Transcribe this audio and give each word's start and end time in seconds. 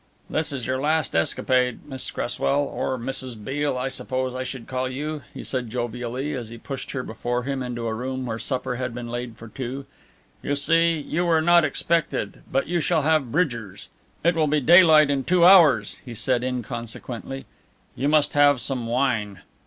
"This 0.31 0.51
is 0.51 0.65
your 0.65 0.81
last 0.81 1.15
escapade, 1.15 1.85
Miss 1.85 2.09
Cresswell, 2.09 2.61
or 2.63 2.97
Mrs. 2.97 3.35
Beale 3.35 3.77
I 3.77 3.87
suppose 3.87 4.33
I 4.33 4.41
should 4.43 4.65
call 4.65 4.89
you," 4.89 5.21
he 5.31 5.43
said 5.43 5.69
jovially, 5.69 6.33
as 6.33 6.49
he 6.49 6.57
pushed 6.57 6.89
her 6.89 7.03
before 7.03 7.43
him 7.43 7.61
into 7.61 7.85
a 7.85 7.93
room 7.93 8.25
where 8.25 8.39
supper 8.39 8.77
had 8.77 8.95
been 8.95 9.09
laid 9.09 9.37
for 9.37 9.47
two. 9.47 9.85
"You 10.41 10.55
see, 10.55 10.97
you 10.99 11.25
were 11.25 11.39
not 11.39 11.63
expected, 11.63 12.41
but 12.51 12.65
you 12.65 12.79
shall 12.81 13.03
have 13.03 13.31
Bridgers'. 13.31 13.89
It 14.23 14.33
will 14.35 14.47
be 14.47 14.59
daylight 14.59 15.11
in 15.11 15.23
two 15.23 15.45
hours," 15.45 15.99
he 16.03 16.15
said 16.15 16.43
inconsequently, 16.43 17.45
"you 17.95 18.09
must 18.09 18.33
have 18.33 18.59
some 18.59 18.87
wine." 18.87 19.41